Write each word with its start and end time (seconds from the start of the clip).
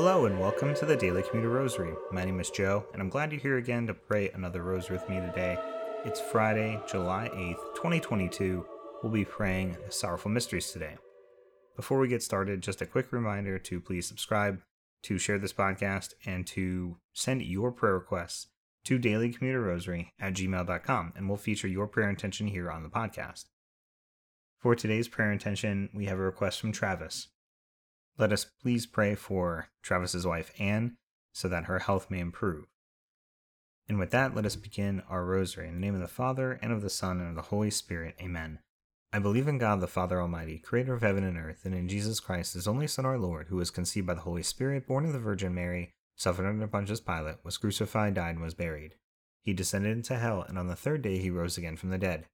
Hello 0.00 0.26
and 0.26 0.38
welcome 0.38 0.76
to 0.76 0.86
the 0.86 0.96
Daily 0.96 1.24
Commuter 1.24 1.48
Rosary. 1.48 1.92
My 2.12 2.24
name 2.24 2.38
is 2.38 2.50
Joe, 2.50 2.86
and 2.92 3.02
I'm 3.02 3.08
glad 3.08 3.32
you're 3.32 3.40
here 3.40 3.56
again 3.56 3.84
to 3.88 3.94
pray 3.94 4.30
another 4.30 4.62
rosary 4.62 4.96
with 4.96 5.08
me 5.08 5.16
today. 5.16 5.58
It's 6.04 6.20
Friday, 6.20 6.80
July 6.86 7.28
8th, 7.34 7.74
2022. 7.74 8.64
We'll 9.02 9.10
be 9.10 9.24
praying 9.24 9.76
the 9.84 9.90
Sorrowful 9.90 10.30
Mysteries 10.30 10.70
today. 10.70 10.98
Before 11.74 11.98
we 11.98 12.06
get 12.06 12.22
started, 12.22 12.60
just 12.60 12.80
a 12.80 12.86
quick 12.86 13.10
reminder 13.10 13.58
to 13.58 13.80
please 13.80 14.06
subscribe, 14.06 14.60
to 15.02 15.18
share 15.18 15.36
this 15.36 15.52
podcast, 15.52 16.14
and 16.24 16.46
to 16.46 16.98
send 17.12 17.42
your 17.42 17.72
prayer 17.72 17.94
requests 17.94 18.46
to 18.84 19.00
dailycommuterrosary 19.00 20.10
at 20.20 20.34
gmail.com, 20.34 21.12
and 21.16 21.28
we'll 21.28 21.38
feature 21.38 21.66
your 21.66 21.88
prayer 21.88 22.08
intention 22.08 22.46
here 22.46 22.70
on 22.70 22.84
the 22.84 22.88
podcast. 22.88 23.46
For 24.60 24.76
today's 24.76 25.08
prayer 25.08 25.32
intention, 25.32 25.90
we 25.92 26.06
have 26.06 26.18
a 26.18 26.22
request 26.22 26.60
from 26.60 26.70
Travis. 26.70 27.26
Let 28.18 28.32
us 28.32 28.44
please 28.44 28.84
pray 28.84 29.14
for 29.14 29.68
Travis's 29.80 30.26
wife 30.26 30.52
Anne 30.58 30.96
so 31.32 31.48
that 31.48 31.66
her 31.66 31.78
health 31.78 32.10
may 32.10 32.18
improve. 32.18 32.66
And 33.88 33.96
with 33.96 34.10
that, 34.10 34.34
let 34.34 34.44
us 34.44 34.56
begin 34.56 35.02
our 35.08 35.24
rosary. 35.24 35.68
In 35.68 35.74
the 35.74 35.80
name 35.80 35.94
of 35.94 36.00
the 36.00 36.08
Father, 36.08 36.58
and 36.60 36.72
of 36.72 36.82
the 36.82 36.90
Son, 36.90 37.20
and 37.20 37.30
of 37.30 37.34
the 37.36 37.50
Holy 37.50 37.70
Spirit. 37.70 38.16
Amen. 38.20 38.58
I 39.12 39.20
believe 39.20 39.46
in 39.46 39.56
God 39.56 39.80
the 39.80 39.86
Father 39.86 40.20
Almighty, 40.20 40.58
creator 40.58 40.94
of 40.94 41.00
heaven 41.00 41.22
and 41.22 41.38
earth, 41.38 41.64
and 41.64 41.74
in 41.74 41.88
Jesus 41.88 42.20
Christ, 42.20 42.54
his 42.54 42.68
only 42.68 42.88
Son, 42.88 43.06
our 43.06 43.18
Lord, 43.18 43.46
who 43.48 43.56
was 43.56 43.70
conceived 43.70 44.06
by 44.06 44.14
the 44.14 44.22
Holy 44.22 44.42
Spirit, 44.42 44.86
born 44.86 45.06
of 45.06 45.12
the 45.12 45.20
Virgin 45.20 45.54
Mary, 45.54 45.92
suffered 46.16 46.46
under 46.46 46.66
Pontius 46.66 47.00
Pilate, 47.00 47.36
was 47.44 47.56
crucified, 47.56 48.14
died, 48.14 48.34
and 48.34 48.42
was 48.42 48.52
buried. 48.52 48.96
He 49.42 49.54
descended 49.54 49.92
into 49.92 50.18
hell, 50.18 50.44
and 50.46 50.58
on 50.58 50.66
the 50.66 50.76
third 50.76 51.00
day 51.00 51.18
he 51.18 51.30
rose 51.30 51.56
again 51.56 51.76
from 51.76 51.90
the 51.90 51.98
dead. 51.98 52.26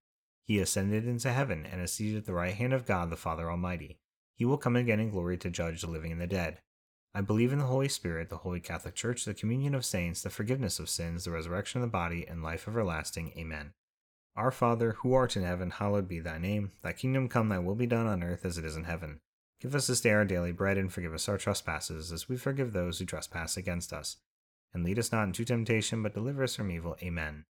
He 0.42 0.58
ascended 0.58 1.06
into 1.06 1.30
heaven, 1.30 1.64
and 1.64 1.80
is 1.80 1.92
seated 1.92 2.16
at 2.16 2.24
the 2.24 2.32
right 2.32 2.54
hand 2.54 2.72
of 2.72 2.86
God 2.86 3.10
the 3.10 3.16
Father 3.16 3.48
Almighty. 3.50 3.98
He 4.36 4.44
will 4.44 4.58
come 4.58 4.76
again 4.76 5.00
in 5.00 5.10
glory 5.10 5.38
to 5.38 5.50
judge 5.50 5.80
the 5.80 5.86
living 5.86 6.12
and 6.12 6.20
the 6.20 6.26
dead. 6.26 6.58
I 7.14 7.20
believe 7.20 7.52
in 7.52 7.60
the 7.60 7.66
Holy 7.66 7.88
Spirit, 7.88 8.28
the 8.28 8.38
Holy 8.38 8.58
Catholic 8.58 8.96
Church, 8.96 9.24
the 9.24 9.34
communion 9.34 9.74
of 9.74 9.84
saints, 9.84 10.22
the 10.22 10.30
forgiveness 10.30 10.80
of 10.80 10.88
sins, 10.88 11.24
the 11.24 11.30
resurrection 11.30 11.80
of 11.80 11.86
the 11.86 11.92
body, 11.92 12.26
and 12.26 12.42
life 12.42 12.66
everlasting. 12.66 13.32
Amen. 13.36 13.72
Our 14.36 14.50
Father, 14.50 14.96
who 14.98 15.14
art 15.14 15.36
in 15.36 15.44
heaven, 15.44 15.70
hallowed 15.70 16.08
be 16.08 16.18
thy 16.18 16.38
name. 16.38 16.72
Thy 16.82 16.92
kingdom 16.92 17.28
come, 17.28 17.50
thy 17.50 17.60
will 17.60 17.76
be 17.76 17.86
done 17.86 18.08
on 18.08 18.24
earth 18.24 18.44
as 18.44 18.58
it 18.58 18.64
is 18.64 18.76
in 18.76 18.82
heaven. 18.82 19.20
Give 19.60 19.76
us 19.76 19.86
this 19.86 20.00
day 20.00 20.10
our 20.10 20.24
daily 20.24 20.50
bread, 20.50 20.76
and 20.76 20.92
forgive 20.92 21.14
us 21.14 21.28
our 21.28 21.38
trespasses, 21.38 22.10
as 22.10 22.28
we 22.28 22.36
forgive 22.36 22.72
those 22.72 22.98
who 22.98 23.04
trespass 23.04 23.56
against 23.56 23.92
us. 23.92 24.16
And 24.72 24.82
lead 24.82 24.98
us 24.98 25.12
not 25.12 25.22
into 25.22 25.44
temptation, 25.44 26.02
but 26.02 26.14
deliver 26.14 26.42
us 26.42 26.56
from 26.56 26.72
evil. 26.72 26.96
Amen. 27.00 27.44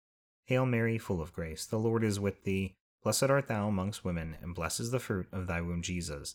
Hail 0.47 0.67
Mary, 0.67 0.99
full 0.99 1.23
of 1.23 1.33
grace, 1.33 1.65
the 1.65 1.79
Lord 1.79 2.03
is 2.03 2.19
with 2.19 2.43
thee. 2.43 2.75
Blessed 3.05 3.31
art 3.31 3.47
thou 3.47 3.69
amongst 3.69 4.05
women, 4.05 4.37
and 4.43 4.55
blessed 4.55 4.81
is 4.81 4.91
the 4.91 4.99
fruit 4.99 5.29
of 5.33 5.47
thy 5.47 5.61
womb, 5.61 5.83
Jesus. 5.83 6.35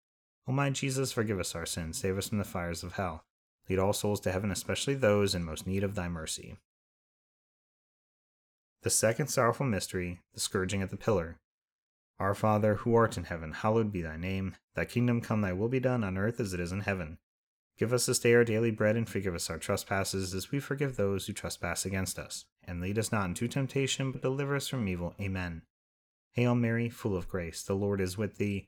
O 0.47 0.51
my 0.51 0.69
Jesus, 0.69 1.11
forgive 1.11 1.39
us 1.39 1.55
our 1.55 1.65
sins, 1.65 1.97
save 1.97 2.17
us 2.17 2.29
from 2.29 2.37
the 2.37 2.43
fires 2.43 2.83
of 2.83 2.93
hell. 2.93 3.23
Lead 3.69 3.79
all 3.79 3.93
souls 3.93 4.19
to 4.21 4.31
heaven, 4.31 4.51
especially 4.51 4.95
those 4.95 5.35
in 5.35 5.43
most 5.43 5.67
need 5.67 5.83
of 5.83 5.95
thy 5.95 6.09
mercy. 6.09 6.57
The 8.83 8.89
second 8.89 9.27
sorrowful 9.27 9.67
mystery, 9.67 10.21
the 10.33 10.39
scourging 10.39 10.81
at 10.81 10.89
the 10.89 10.97
pillar. 10.97 11.37
Our 12.19 12.33
Father, 12.33 12.75
who 12.75 12.95
art 12.95 13.17
in 13.17 13.25
heaven, 13.25 13.51
hallowed 13.51 13.91
be 13.91 14.01
thy 14.01 14.17
name. 14.17 14.55
Thy 14.75 14.85
kingdom 14.85 15.21
come, 15.21 15.41
thy 15.41 15.53
will 15.53 15.69
be 15.69 15.79
done 15.79 16.03
on 16.03 16.17
earth 16.17 16.39
as 16.39 16.53
it 16.53 16.59
is 16.59 16.71
in 16.71 16.81
heaven. 16.81 17.19
Give 17.77 17.93
us 17.93 18.05
this 18.05 18.19
day 18.19 18.33
our 18.33 18.43
daily 18.43 18.71
bread, 18.71 18.95
and 18.95 19.07
forgive 19.07 19.35
us 19.35 19.49
our 19.49 19.57
trespasses, 19.57 20.33
as 20.33 20.51
we 20.51 20.59
forgive 20.59 20.97
those 20.97 21.25
who 21.25 21.33
trespass 21.33 21.85
against 21.85 22.19
us. 22.19 22.45
And 22.63 22.81
lead 22.81 22.99
us 22.99 23.11
not 23.11 23.25
into 23.25 23.47
temptation, 23.47 24.11
but 24.11 24.21
deliver 24.21 24.55
us 24.55 24.67
from 24.67 24.87
evil. 24.87 25.15
Amen. 25.19 25.63
Hail 26.33 26.55
Mary, 26.55 26.89
full 26.89 27.15
of 27.15 27.27
grace, 27.27 27.63
the 27.63 27.73
Lord 27.75 28.01
is 28.01 28.17
with 28.17 28.37
thee. 28.37 28.67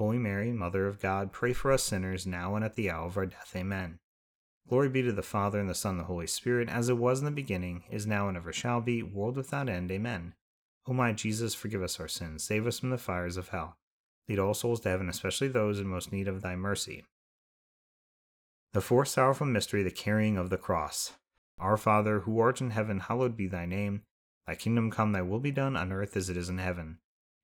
Holy 0.00 0.16
Mary, 0.16 0.50
Mother 0.50 0.86
of 0.86 0.98
God, 0.98 1.30
pray 1.30 1.52
for 1.52 1.70
us 1.70 1.82
sinners, 1.82 2.26
now 2.26 2.54
and 2.54 2.64
at 2.64 2.74
the 2.74 2.90
hour 2.90 3.04
of 3.04 3.18
our 3.18 3.26
death. 3.26 3.52
Amen. 3.54 3.98
Glory 4.66 4.88
be 4.88 5.02
to 5.02 5.12
the 5.12 5.20
Father, 5.20 5.60
and 5.60 5.68
the 5.68 5.74
Son, 5.74 5.90
and 5.90 6.00
the 6.00 6.04
Holy 6.04 6.26
Spirit, 6.26 6.70
as 6.70 6.88
it 6.88 6.96
was 6.96 7.18
in 7.18 7.26
the 7.26 7.30
beginning, 7.30 7.84
is 7.90 8.06
now, 8.06 8.26
and 8.26 8.34
ever 8.34 8.50
shall 8.50 8.80
be, 8.80 9.02
world 9.02 9.36
without 9.36 9.68
end. 9.68 9.92
Amen. 9.92 10.32
O 10.88 10.94
my 10.94 11.12
Jesus, 11.12 11.54
forgive 11.54 11.82
us 11.82 12.00
our 12.00 12.08
sins, 12.08 12.42
save 12.42 12.66
us 12.66 12.78
from 12.78 12.88
the 12.88 12.96
fires 12.96 13.36
of 13.36 13.50
hell. 13.50 13.76
Lead 14.26 14.38
all 14.38 14.54
souls 14.54 14.80
to 14.80 14.88
heaven, 14.88 15.10
especially 15.10 15.48
those 15.48 15.78
in 15.78 15.86
most 15.86 16.12
need 16.12 16.28
of 16.28 16.40
thy 16.40 16.56
mercy. 16.56 17.04
The 18.72 18.80
fourth 18.80 19.08
sorrowful 19.08 19.48
mystery, 19.48 19.82
the 19.82 19.90
carrying 19.90 20.38
of 20.38 20.48
the 20.48 20.56
cross. 20.56 21.12
Our 21.58 21.76
Father, 21.76 22.20
who 22.20 22.40
art 22.40 22.62
in 22.62 22.70
heaven, 22.70 23.00
hallowed 23.00 23.36
be 23.36 23.48
thy 23.48 23.66
name. 23.66 24.00
Thy 24.46 24.54
kingdom 24.54 24.90
come, 24.90 25.12
thy 25.12 25.20
will 25.20 25.40
be 25.40 25.50
done 25.50 25.76
on 25.76 25.92
earth 25.92 26.16
as 26.16 26.30
it 26.30 26.38
is 26.38 26.48
in 26.48 26.56
heaven. 26.56 27.00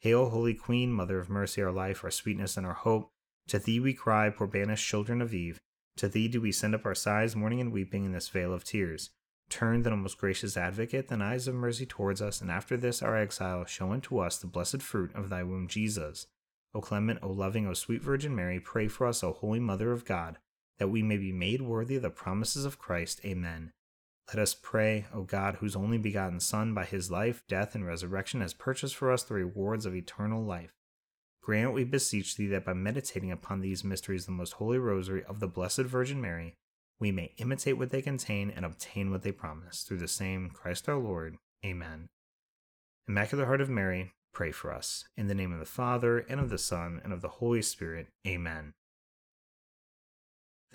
Hail, 0.00 0.30
Holy 0.30 0.54
Queen, 0.54 0.92
Mother 0.92 1.18
of 1.18 1.30
mercy, 1.30 1.62
our 1.62 1.72
life, 1.72 2.04
our 2.04 2.10
sweetness, 2.10 2.56
and 2.56 2.66
our 2.66 2.74
hope. 2.74 3.08
To 3.48 3.58
thee 3.58 3.80
we 3.80 3.94
cry, 3.94 4.30
poor 4.30 4.46
banished 4.46 4.86
children 4.86 5.22
of 5.22 5.32
Eve. 5.32 5.58
To 5.96 6.08
thee 6.08 6.28
do 6.28 6.40
we 6.40 6.52
send 6.52 6.74
up 6.74 6.84
our 6.84 6.94
sighs, 6.94 7.34
mourning 7.34 7.60
and 7.60 7.72
weeping 7.72 8.04
in 8.04 8.12
this 8.12 8.28
vale 8.28 8.52
of 8.52 8.64
tears. 8.64 9.10
Turn, 9.48 9.82
then, 9.82 9.92
O 9.92 9.96
most 9.96 10.18
gracious 10.18 10.56
advocate, 10.56 11.08
thine 11.08 11.22
eyes 11.22 11.48
of 11.48 11.54
mercy 11.54 11.86
towards 11.86 12.20
us, 12.20 12.40
and 12.40 12.50
after 12.50 12.76
this 12.76 13.02
our 13.02 13.16
exile, 13.16 13.64
show 13.64 13.92
unto 13.92 14.18
us 14.18 14.38
the 14.38 14.46
blessed 14.46 14.82
fruit 14.82 15.14
of 15.14 15.30
thy 15.30 15.42
womb, 15.42 15.68
Jesus. 15.68 16.26
O 16.74 16.80
clement, 16.80 17.20
O 17.22 17.28
loving, 17.28 17.66
O 17.66 17.72
sweet 17.72 18.02
Virgin 18.02 18.34
Mary, 18.34 18.60
pray 18.60 18.88
for 18.88 19.06
us, 19.06 19.22
O 19.24 19.32
holy 19.32 19.60
Mother 19.60 19.92
of 19.92 20.04
God, 20.04 20.38
that 20.78 20.88
we 20.88 21.02
may 21.02 21.16
be 21.16 21.32
made 21.32 21.62
worthy 21.62 21.96
of 21.96 22.02
the 22.02 22.10
promises 22.10 22.64
of 22.64 22.78
Christ. 22.78 23.20
Amen. 23.24 23.72
Let 24.28 24.42
us 24.42 24.54
pray, 24.54 25.06
O 25.14 25.22
God, 25.22 25.56
whose 25.56 25.76
only 25.76 25.98
begotten 25.98 26.40
Son, 26.40 26.74
by 26.74 26.84
his 26.84 27.10
life, 27.10 27.42
death, 27.48 27.74
and 27.74 27.86
resurrection, 27.86 28.40
has 28.40 28.54
purchased 28.54 28.96
for 28.96 29.12
us 29.12 29.22
the 29.22 29.34
rewards 29.34 29.86
of 29.86 29.94
eternal 29.94 30.44
life 30.44 30.72
Grant, 31.46 31.72
we 31.72 31.84
beseech 31.84 32.34
thee, 32.34 32.48
that 32.48 32.64
by 32.64 32.72
meditating 32.72 33.30
upon 33.30 33.60
these 33.60 33.84
mysteries 33.84 34.26
the 34.26 34.32
most 34.32 34.54
holy 34.54 34.78
rosary 34.78 35.22
of 35.22 35.38
the 35.38 35.46
Blessed 35.46 35.82
Virgin 35.82 36.20
Mary, 36.20 36.54
we 36.98 37.12
may 37.12 37.34
imitate 37.36 37.78
what 37.78 37.90
they 37.90 38.02
contain 38.02 38.50
and 38.50 38.64
obtain 38.64 39.12
what 39.12 39.22
they 39.22 39.30
promise. 39.30 39.84
Through 39.84 39.98
the 39.98 40.08
same 40.08 40.50
Christ 40.50 40.88
our 40.88 40.96
Lord. 40.96 41.36
Amen. 41.64 42.08
Immaculate 43.06 43.46
Heart 43.46 43.60
of 43.60 43.70
Mary, 43.70 44.10
pray 44.34 44.50
for 44.50 44.72
us. 44.72 45.04
In 45.16 45.28
the 45.28 45.36
name 45.36 45.52
of 45.52 45.60
the 45.60 45.66
Father, 45.66 46.18
and 46.18 46.40
of 46.40 46.50
the 46.50 46.58
Son, 46.58 47.00
and 47.04 47.12
of 47.12 47.20
the 47.20 47.28
Holy 47.28 47.62
Spirit. 47.62 48.08
Amen. 48.26 48.72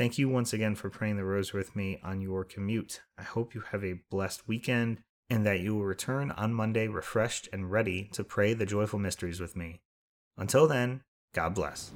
Thank 0.01 0.17
you 0.17 0.29
once 0.29 0.51
again 0.51 0.74
for 0.74 0.89
praying 0.89 1.17
the 1.17 1.24
rosary 1.24 1.60
with 1.60 1.75
me 1.75 2.00
on 2.03 2.22
your 2.22 2.43
commute. 2.43 3.01
I 3.20 3.22
hope 3.22 3.53
you 3.53 3.62
have 3.70 3.84
a 3.84 4.00
blessed 4.10 4.48
weekend 4.48 4.98
and 5.29 5.46
that 5.46 5.60
you 5.60 5.75
will 5.75 5.86
return 5.86 6.31
on 6.31 6.55
Monday 6.55 6.88
refreshed 6.88 7.48
and 7.53 7.70
ready 7.70 8.10
to 8.13 8.24
pray 8.24 8.55
the 8.55 8.65
joyful 8.65 8.98
mysteries 8.98 9.39
with 9.39 9.55
me. 9.55 9.81
Until 10.39 10.65
then, 10.65 11.03
God 11.36 11.53
bless. 11.53 11.91